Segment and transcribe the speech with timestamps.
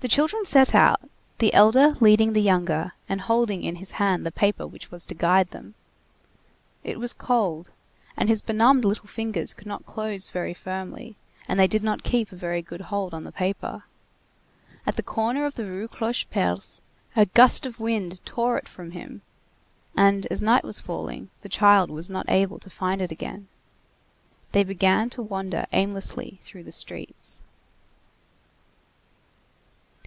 [0.00, 1.00] The children set out,
[1.38, 5.14] the elder leading the younger, and holding in his hand the paper which was to
[5.14, 5.74] guide them.
[6.82, 7.70] It was cold,
[8.14, 11.16] and his benumbed little fingers could not close very firmly,
[11.48, 13.84] and they did not keep a very good hold on the paper.
[14.86, 16.82] At the corner of the Rue Clocheperce,
[17.16, 19.22] a gust of wind tore it from him,
[19.96, 23.48] and as night was falling, the child was not able to find it again.
[24.52, 27.40] They began to wander aimlessly through the streets.